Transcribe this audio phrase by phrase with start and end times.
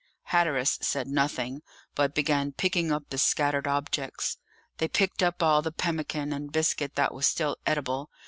[0.29, 1.61] Hatteras said nothing,
[1.93, 4.37] but began picking up the scattered objects.
[4.79, 8.09] They picked up all the pemmican and biscuit that was still eatable.